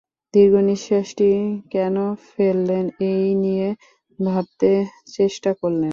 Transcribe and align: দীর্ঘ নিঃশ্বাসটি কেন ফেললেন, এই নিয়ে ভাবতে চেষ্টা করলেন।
দীর্ঘ 0.33 0.53
নিঃশ্বাসটি 0.69 1.29
কেন 1.71 1.95
ফেললেন, 2.29 2.85
এই 3.11 3.25
নিয়ে 3.43 3.67
ভাবতে 4.19 4.71
চেষ্টা 5.15 5.51
করলেন। 5.61 5.89